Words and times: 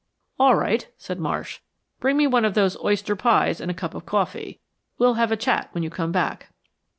"All 0.39 0.55
right," 0.55 0.87
said 0.97 1.19
Marsh, 1.19 1.59
"bring 1.99 2.17
me 2.17 2.25
one 2.25 2.43
of 2.43 2.55
those 2.55 2.75
oyster 2.83 3.15
pies 3.15 3.61
and 3.61 3.69
a 3.69 3.73
cup 3.75 3.93
of 3.93 4.03
coffee. 4.03 4.59
We'll 4.97 5.13
have 5.13 5.31
a 5.31 5.37
chat 5.37 5.69
when 5.73 5.83
you 5.83 5.91
come 5.91 6.11
back." 6.11 6.49